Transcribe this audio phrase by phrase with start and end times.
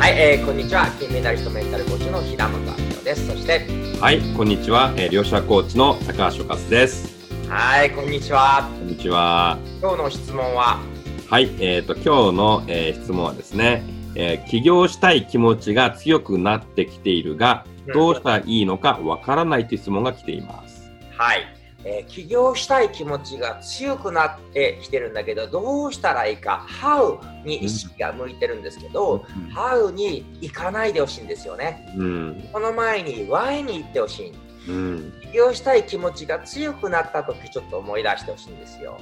[0.00, 0.86] はい、えー、こんにちは。
[0.98, 3.26] 金メダリストメンタルコーチの平本明夫です。
[3.26, 3.66] そして、
[4.00, 4.94] はい、こんにちは。
[4.96, 7.28] えー、両者コーチの高橋和です。
[7.50, 8.66] はい、こんにちは。
[8.78, 9.58] こんにちは。
[9.82, 10.80] 今日の質問は？
[11.28, 13.82] はい、えっ、ー、と、今日の、えー、質問はですね、
[14.14, 20.90] えー、起業したい気持ちが強くなってきているが、どうしたらいいのかわからないという質問が来ています。
[21.14, 21.42] はい。
[21.84, 34.32] えー、起業したい気持ちが強くなってきてるんだけどどうしたらいいか How に意識が向いてるんですけど、うん、How に行かないでほしいんですよね、うん、この前に Why に行ってほしい、
[34.68, 39.00] うん、起業したい気持ちが強くなった時ちょっと思い出してほしいんですよ。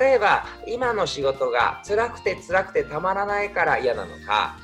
[0.00, 4.56] 例えば今の仕事が辛くて辛くてたまらないから嫌なのか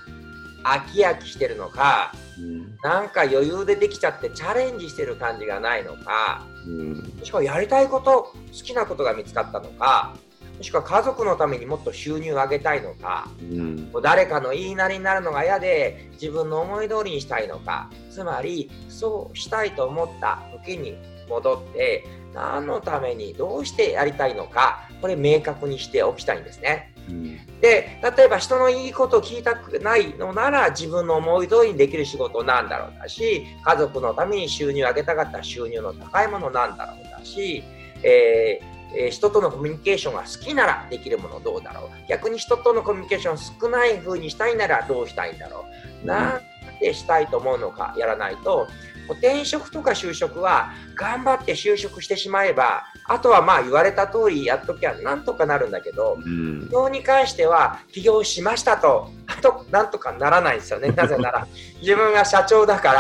[0.64, 10.16] 飽き飽きしてるのか、うん、なんか余裕でできちゃってチャレンジしてる感じがないのか、うん、もしくはやりたいこと好きなことが見つかったのか
[10.58, 20.96] もしくは家族のためにもっと収入を上げたいのか、うん、誰かの言いなりになるのが嫌で自分の思い通りにしたいのかつまりそうしたいと思った時に
[21.28, 26.91] 戻って何のためにどうしてやりたいのかこれ明確にしておきたいんですね。
[27.08, 37.64] うん、で例えば人のいいことを聞きたくないのなら自分の思い通りにできる仕事なんだろうだし家族のために収入を上げたかったら収入の高いものなんだろうだし、
[38.02, 41.90] えーえー、人とのコミュニケーションが好きならできるものどうだろう。
[42.08, 45.64] 逆に人とのコミュニケーション少ない風にしたいならどうしたいんだろ
[46.02, 46.40] う、なん
[46.80, 48.68] でしたいと思うのかやらないと
[49.08, 60.90] 転職とか就職は頑張って就職してしまえばあとはまあ言われた通りやっときゃなんとかなるんだけど、起業に関しては起業しましたとあとなんとかならないんですよね。
[60.96, 61.46] なぜなら
[61.80, 62.92] 自分が社長だか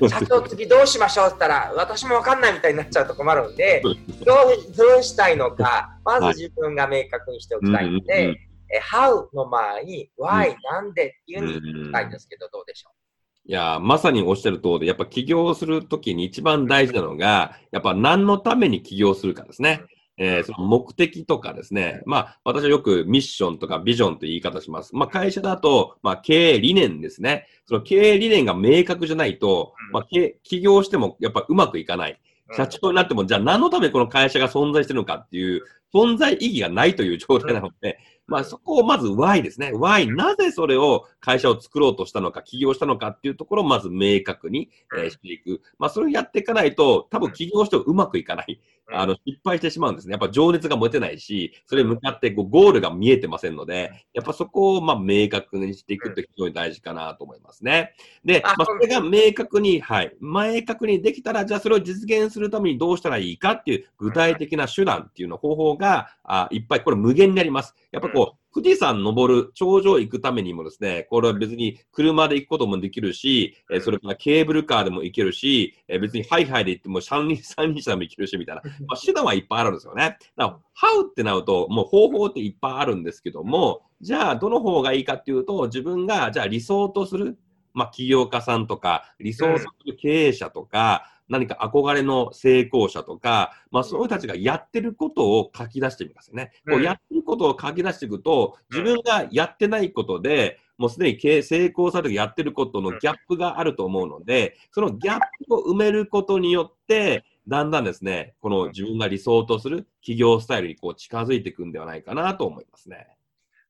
[0.00, 3.80] ら社長次どうしましょうって言ったら私も分かんないみたいになっちゃうと困るんで
[4.24, 8.36] どうどうしたいのかまず自分が明確にしておきたいので、
[8.70, 13.03] え How の前に Why、なんでっていうふうに聞きたいんですけどどうでしょう？
[13.46, 19.82] いや、まさにおっしゃる通り、やっぱ起業するときに一番大事なのが、やっぱ何のために起業するかですね。
[20.16, 22.02] えー、その目的とかですね。
[22.06, 24.94] まあ、私はよくミッションとかビジョンという言い方します。
[24.94, 27.46] まあ、会社だと、まあ、経営理念ですね。
[27.66, 30.06] その経営理念が明確じゃないと、まあ、
[30.42, 32.20] 起業してもやっぱうまくいかない。
[32.56, 35.62] 社長になっても、じゃあ何のためこの会社が存在してるのかっていう、
[35.94, 39.70] 存在意義がないという状態なので、まあそこをまず Y ですね。
[39.72, 45.60] Y、なぜそれを会社を作ろうとしたのか、起業したのかっていうところをまず明確に、えー、していく。
[45.78, 48.60] まあそれをやっていかないと、多分起業してもうまくいかない。
[48.92, 50.12] あの、失敗してしまうんですね。
[50.12, 57.94] やっぱ情熱が持てないし、それに向かってこうゴールが見えてませんので、やっぱそこをまあ明確にしていくって非常に大事かなと思いますね。
[58.24, 67.74] で、まあそれが明確に、はい、明確にできたら、じゃあそれを実現するためにどうしたらいいかっていう具体的な手段っていうの方法が、あいっぱいこれ無限になります。
[67.92, 78.62] やっぱこう、富士山登る、頂上行くためにもですね、これは別に車で行くこともできるし、えそれからケーブルカーでも行けるし、え別にハイハイで行っても三輪、三輪車でも行けるし、みたいな。
[78.86, 80.18] まあ、手段はいっぱいあるんですよね。
[80.36, 87.36] だから、ハウってなると、もう方法っていっぱいあるんですけども、じゃあ、どの方がいいかっていうと、自分が、じゃあ理想とする、
[87.72, 96.52] まあ、起業家さんとか、理想する経営者とか、何か憧れの成功者とか、まあ、そういう人たちがやってることを書き出してみますよね。
[96.68, 113.06] こうやってることを書き出していくと、自分がやってないことで、もうすでに成功されてやってることのギャップがあると思うので、そのギャップを埋めることによって、だんだんですね、この自分が理想とする企業スタイルにこう近づいていくんではないかなと思いますね。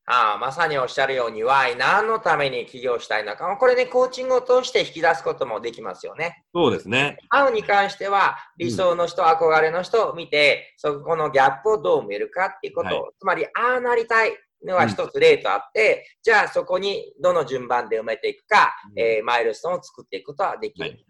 [0.07, 6.43] ああまさにおっしゃるように、Y、何のために起業したいのか、これね、コーチングを通して引き出すこともできますよね。
[6.53, 7.17] そうですね。
[7.33, 20.89] How に関しては、理想の人、うん、憧れの人を見て、そこのギャップをどう見るかっていうことを、はい、つまり、ああなりたいのは一つ例とあって、うん、じゃあそこにどの順番で埋めていくか、うん、えー、マイルストーンを作っていくことはできる。
[20.89, 21.05] はい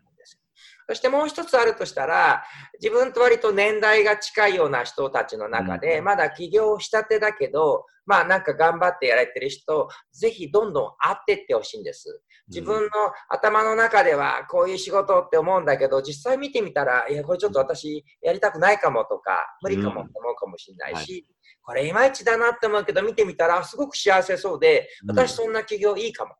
[0.87, 2.43] そしてもう一つあるとしたら、
[2.79, 12.21] 自分と割と年代が近いような人たちの中で、まだ起業したてだけど、まあなんか頑張ってやられてる人、ぜひどんどん会ってってほしいんです。
[12.47, 12.89] 自分の
[13.29, 21.25] 頭の中ではこういう仕事って思うんだけど、実際見てみたら、いや、これちょっと私やりたくないかもとか、無理かもって思うかもしれないし、
[21.63, 26.35] これいまいちだなって思うけど、見てみたらすごく幸せそうで、私そんな起業いいかも。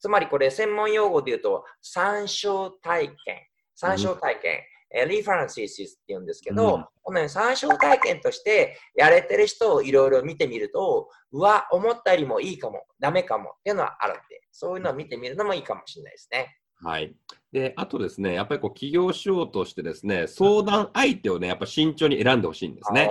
[0.00, 3.46] つまりこれ専門用語で言うと、参照体験。
[3.76, 4.60] 参照体験、
[5.04, 16.56] うん、リファランシスって言うんですけど、うん、この、ね、参照体験としてやれてる人をいろいろ見てみると、うわ、思ったよりもいいかも、ダメかもっていうのはあるんで、そういうのを見てみるのもいいかもしれないですね。
[16.82, 17.14] はい。
[17.56, 23.10] で、あとですね、やっぱりこう起業しようとしてですね、相談相手をね、やっぱ慎重に選んでほしいんですね。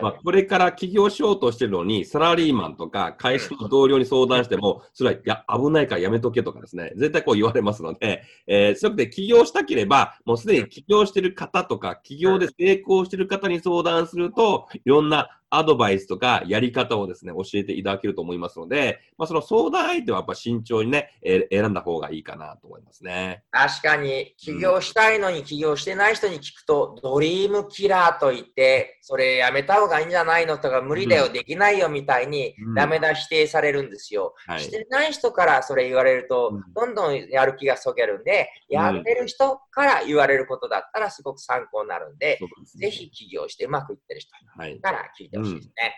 [0.00, 23.44] まあ、これから起業しようとしてるのに、サラリーマンとか会社の同僚に相談しても、それは、いや、危ないからやめとけとかですね、絶対こう言われますので、えー、そういうわけで起業したければ、もうすでに起業してる方とか、起業で成功してる方に相談すると、いろんなアドバイスとかやり方をですね、教えていただけると思いますので、まあ、その相談相手はやっぱ慎重にね、えー、選んだ方がいいかなと思いますね。
[23.50, 34.34] 確かに、起業したいのに起業してない人に聞くと、ドリームキラーと言って、それやめた方がいいんじゃないのとか、無理だよ、できないよみたいに、ダメだ否定されるんですよ。
[34.46, 42.38] はい、してない人からそれ言われると、どんどんやる気がそげるんで、やってる人から言われることだったらすごく参考になるんで、
[42.78, 44.30] ぜひ起業してうまくいってる人
[44.80, 45.94] から聞いてほしいですね。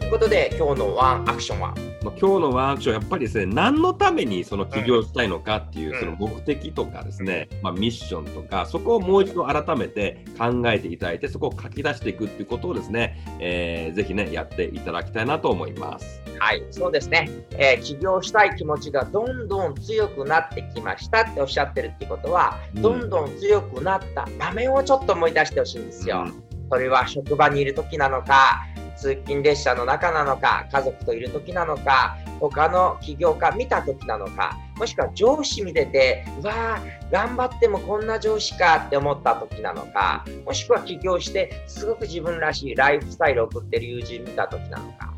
[0.00, 1.74] ということで、今日のワンアクションは？
[2.02, 16.22] まあ、今日のワンアクション、やっぱりですね、何のためにその起業したいのかっていう、その目的とかですね、まあ、ミッションとか、そこをもう一度改めて考えていただいて、そこを書き出していくっていうことをですね、えー、ぜひね、やっていただきたいなと思います。
[16.38, 26.26] はい、そうですね、えー、起業したい気持ちがどんどん強くなってきましたっておっしゃってるってことは、うん、どんどん強くなった場面をちょっと思い出してほしいんですよ。
[26.26, 28.64] うん、それは職場にいる時なのか、
[28.98, 36.80] 通勤列車の中なのか、家族といる時なのか、他の起業家見た時なのか、もしくは上司見てて、うわあ、
[37.10, 45.12] 頑張ってもこんな上司かって思った時なのか、もしくは起業してすごく自分らしいライフスタイルを送ってる友人見た時なのか、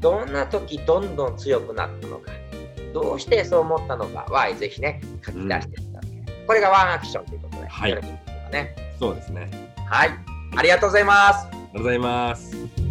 [0.00, 2.30] どんな時どんどん強くなったのか、
[2.92, 7.94] どうしてそう思ったのかは、ぜひね、書き出していたうん、これがワンアクションということで、はい、
[8.52, 9.50] ね、そうですね。
[9.86, 10.10] はい、
[10.56, 11.46] ありがとうございます。
[11.46, 12.83] ありがとうございます。